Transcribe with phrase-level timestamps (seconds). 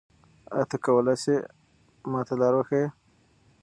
[0.53, 1.37] آیا ته کولای ېې
[2.11, 2.87] ما ته لاره وښیې؟